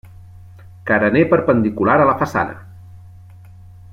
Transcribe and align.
Carener 0.91 1.23
perpendicular 1.33 1.99
a 2.05 2.09
la 2.13 2.17
façana. 2.23 2.57